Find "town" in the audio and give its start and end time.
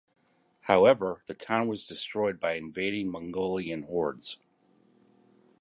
1.35-1.67